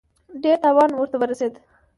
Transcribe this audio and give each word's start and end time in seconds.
ډېر 0.43 0.57
تاوان 0.63 0.91
ورته 0.93 1.15
ورسېد. 1.19 1.53